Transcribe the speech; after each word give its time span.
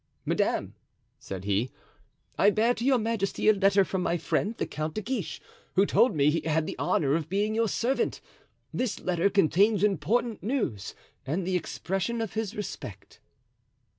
"Madame," 0.25 0.73
said 1.19 1.43
he, 1.43 1.69
"I 2.35 2.49
bear 2.49 2.73
to 2.73 2.83
your 2.83 2.97
majesty 2.97 3.47
a 3.49 3.53
letter 3.53 3.85
from 3.85 4.01
my 4.01 4.17
friend 4.17 4.57
the 4.57 4.65
Count 4.65 4.95
de 4.95 5.01
Guiche, 5.03 5.39
who 5.75 5.85
told 5.85 6.15
me 6.15 6.31
he 6.31 6.39
had 6.41 6.65
the 6.65 6.75
honor 6.79 7.13
of 7.13 7.29
being 7.29 7.53
your 7.53 7.67
servant; 7.69 8.19
this 8.73 8.99
letter 8.99 9.29
contains 9.29 9.83
important 9.83 10.41
news 10.41 10.95
and 11.23 11.45
the 11.45 11.55
expression 11.55 12.19
of 12.19 12.33
his 12.33 12.55
respect." 12.55 13.19